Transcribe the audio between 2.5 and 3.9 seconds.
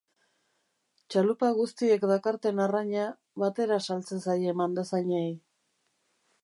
arraina batera